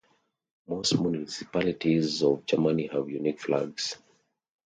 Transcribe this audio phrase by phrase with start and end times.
[0.67, 3.97] Most municipalities of Germany have unique flags.